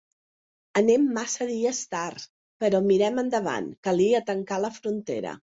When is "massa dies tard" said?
1.17-2.25